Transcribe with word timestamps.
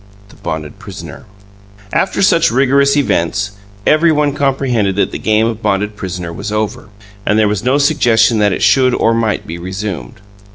THE 0.29 0.35
BONDED 0.37 0.79
PRISONER 0.79 1.27
After 1.93 2.23
such 2.23 2.49
rigorous 2.49 2.97
events, 2.97 3.51
every 3.85 4.11
one 4.11 4.33
comprehended 4.33 4.95
that 4.95 5.11
the 5.11 5.19
game 5.19 5.45
of 5.45 5.61
bonded 5.61 5.95
prisoner 5.95 6.33
was 6.33 6.51
over, 6.51 6.89
and 7.23 7.37
there 7.37 7.47
was 7.47 7.63
no 7.63 7.77
suggestion 7.77 8.39
that 8.39 8.51
it 8.51 8.63
should 8.63 8.95
or 8.95 9.13
might 9.13 9.45
be 9.45 9.59
resumed. 9.59 10.15